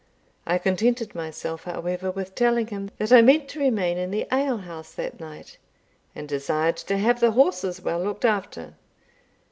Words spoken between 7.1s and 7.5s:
the